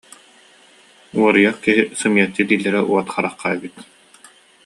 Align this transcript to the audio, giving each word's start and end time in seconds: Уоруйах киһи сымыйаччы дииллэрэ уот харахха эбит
Уоруйах 1.19 1.55
киһи 1.63 1.81
сымыйаччы 1.99 2.43
дииллэрэ 2.49 2.81
уот 2.91 3.07
харахха 3.13 3.47
эбит 3.55 3.75